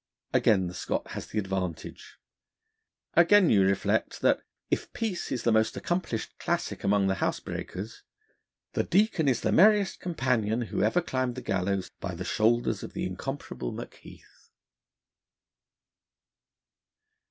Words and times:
Again 0.33 0.65
the 0.65 0.73
Scot 0.73 1.09
has 1.09 1.27
the 1.27 1.37
advantage. 1.37 2.17
Again 3.13 3.51
you 3.51 3.61
reflect 3.61 4.21
that, 4.21 4.41
if 4.71 4.91
Peace 4.93 5.31
is 5.31 5.43
the 5.43 5.51
most 5.51 5.77
accomplished 5.77 6.39
Classic 6.39 6.83
among 6.83 7.05
the 7.05 7.17
housebreakers, 7.21 8.01
the 8.73 8.81
Deacon 8.81 9.27
is 9.27 9.41
the 9.41 9.51
merriest 9.51 9.99
companion 9.99 10.61
who 10.61 10.81
ever 10.81 11.03
climbed 11.03 11.35
the 11.35 11.41
gallows 11.43 11.91
by 11.99 12.15
the 12.15 12.25
shoulders 12.25 12.81
of 12.81 12.93
the 12.93 13.05
incomparable 13.05 13.71
Macheath. 13.71 14.49